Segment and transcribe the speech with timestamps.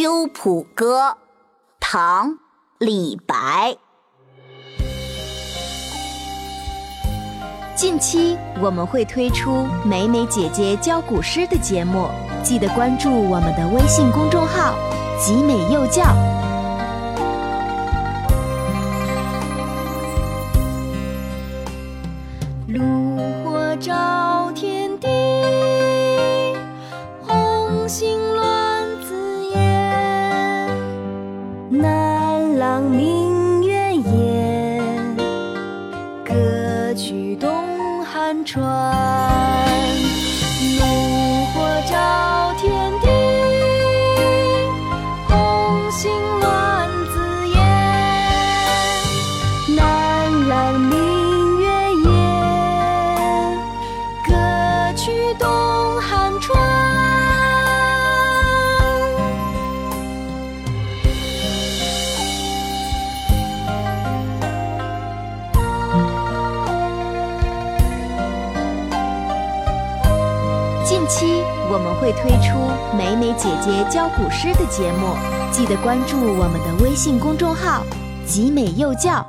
[0.00, 1.08] 秋浦歌》
[1.80, 2.30] 唐·
[2.78, 3.76] 李白。
[7.74, 12.06] 近期我们会推出美美姐姐教古诗的节目，
[12.44, 14.76] 记得关注我们的微信公众号
[15.18, 16.04] “集美幼教”。
[22.68, 22.80] 炉
[23.42, 24.87] 火照天
[31.70, 34.80] 南朗明月夜，
[36.24, 38.64] 歌曲东汉传。
[40.78, 40.80] 炉
[41.52, 43.06] 火照天地，
[45.28, 46.10] 红星
[70.88, 72.56] 近期我们会推出
[72.96, 75.14] 美美姐姐教古诗的节目，
[75.52, 77.82] 记得关注我们的微信公众号
[78.24, 79.22] “集美幼教”。